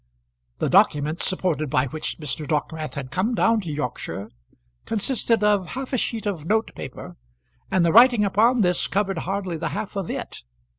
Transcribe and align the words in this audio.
The 0.57 0.67
document, 0.67 1.19
supported 1.19 1.69
by 1.69 1.85
which 1.85 2.17
Mr. 2.17 2.47
Dockwrath 2.47 2.95
had 2.95 3.11
come 3.11 3.35
down 3.35 3.61
to 3.61 3.71
Yorkshire, 3.71 4.31
consisted 4.87 5.43
of 5.43 5.67
half 5.67 5.93
a 5.93 5.97
sheet 5.99 6.25
of 6.25 6.43
note 6.45 6.71
paper, 6.75 7.17
and 7.69 7.85
the 7.85 7.93
writing 7.93 8.25
upon 8.25 8.61
this 8.61 8.87
covered 8.87 9.19
hardly 9.19 9.57
the 9.57 9.69
half 9.69 9.95
of 9.95 10.09
it. 10.09 10.41